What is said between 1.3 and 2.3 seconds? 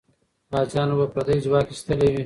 ځواک ایستلی وي.